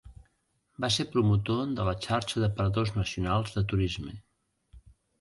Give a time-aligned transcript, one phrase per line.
[0.85, 4.21] Va ser promotor de la xarxa de Paradors Nacionals de Turisme.